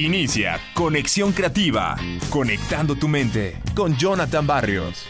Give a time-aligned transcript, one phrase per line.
[0.00, 1.94] Inicia Conexión Creativa,
[2.30, 5.04] conectando tu mente con Jonathan Barrios.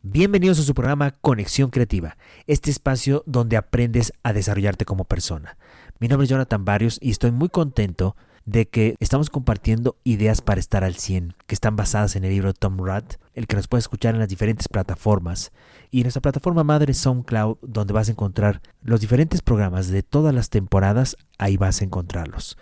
[0.00, 2.16] Bienvenidos a su programa Conexión Creativa,
[2.46, 5.58] este espacio donde aprendes a desarrollarte como persona.
[5.98, 8.14] Mi nombre es Jonathan Barrios y estoy muy contento
[8.44, 12.54] de que estamos compartiendo ideas para estar al 100, que están basadas en el libro
[12.54, 15.52] Tom Rudd, el que nos puede escuchar en las diferentes plataformas.
[15.90, 20.34] Y en nuestra plataforma madre SoundCloud, donde vas a encontrar los diferentes programas de todas
[20.34, 22.56] las temporadas, ahí vas a encontrarlos.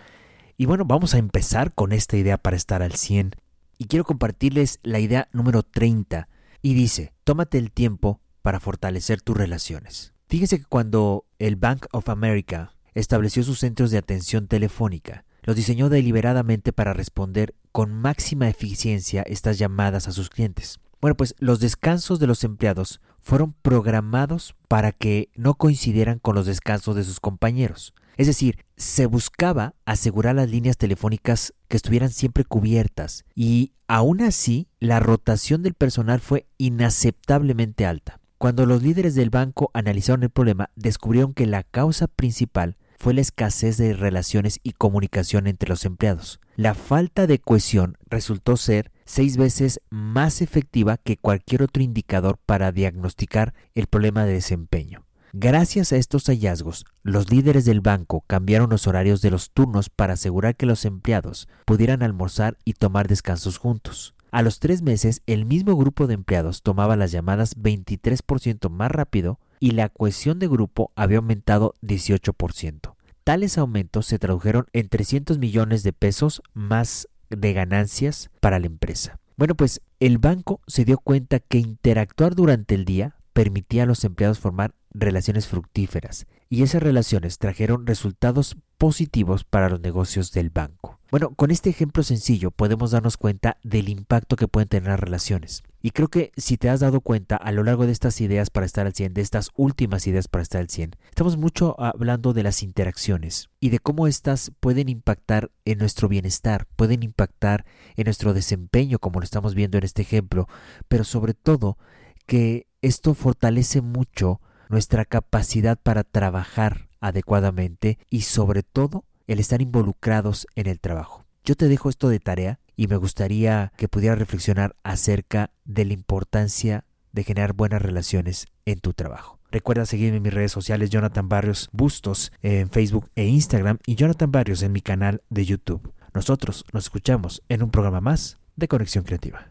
[0.56, 3.36] Y bueno, vamos a empezar con esta idea para estar al 100.
[3.78, 6.28] Y quiero compartirles la idea número 30.
[6.62, 10.14] Y dice, tómate el tiempo para fortalecer tus relaciones.
[10.28, 15.88] Fíjese que cuando el Bank of America estableció sus centros de atención telefónica, los diseñó
[15.88, 20.80] deliberadamente para responder con máxima eficiencia estas llamadas a sus clientes.
[21.00, 26.46] Bueno, pues los descansos de los empleados fueron programados para que no coincidieran con los
[26.46, 27.94] descansos de sus compañeros.
[28.16, 34.66] Es decir, se buscaba asegurar las líneas telefónicas que estuvieran siempre cubiertas y aún así
[34.80, 38.18] la rotación del personal fue inaceptablemente alta.
[38.36, 43.20] Cuando los líderes del banco analizaron el problema, descubrieron que la causa principal fue la
[43.20, 46.40] escasez de relaciones y comunicación entre los empleados.
[46.56, 52.72] La falta de cohesión resultó ser seis veces más efectiva que cualquier otro indicador para
[52.72, 55.04] diagnosticar el problema de desempeño.
[55.32, 60.14] Gracias a estos hallazgos, los líderes del banco cambiaron los horarios de los turnos para
[60.14, 64.14] asegurar que los empleados pudieran almorzar y tomar descansos juntos.
[64.30, 69.38] A los tres meses, el mismo grupo de empleados tomaba las llamadas 23% más rápido
[69.60, 72.87] y la cohesión de grupo había aumentado 18%.
[73.28, 79.18] Tales aumentos se tradujeron en 300 millones de pesos más de ganancias para la empresa.
[79.36, 84.02] Bueno, pues el banco se dio cuenta que interactuar durante el día permitía a los
[84.04, 90.98] empleados formar relaciones fructíferas y esas relaciones trajeron resultados positivos para los negocios del banco.
[91.10, 95.62] Bueno, con este ejemplo sencillo podemos darnos cuenta del impacto que pueden tener las relaciones.
[95.80, 98.66] Y creo que si te has dado cuenta a lo largo de estas ideas para
[98.66, 102.42] estar al 100, de estas últimas ideas para estar al 100, estamos mucho hablando de
[102.42, 107.64] las interacciones y de cómo éstas pueden impactar en nuestro bienestar, pueden impactar
[107.96, 110.46] en nuestro desempeño, como lo estamos viendo en este ejemplo,
[110.88, 111.78] pero sobre todo
[112.26, 120.46] que esto fortalece mucho nuestra capacidad para trabajar adecuadamente y sobre todo el estar involucrados
[120.54, 121.24] en el trabajo.
[121.44, 125.92] Yo te dejo esto de tarea y me gustaría que pudieras reflexionar acerca de la
[125.92, 129.38] importancia de generar buenas relaciones en tu trabajo.
[129.50, 134.30] Recuerda seguirme en mis redes sociales Jonathan Barrios Bustos en Facebook e Instagram y Jonathan
[134.30, 135.92] Barrios en mi canal de YouTube.
[136.12, 139.50] Nosotros nos escuchamos en un programa más de Conexión Creativa.